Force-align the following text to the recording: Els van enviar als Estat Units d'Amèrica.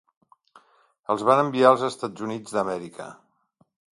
Els 1.15 1.25
van 1.27 1.41
enviar 1.41 1.69
als 1.71 1.85
Estat 1.89 2.25
Units 2.29 2.57
d'Amèrica. 2.57 3.13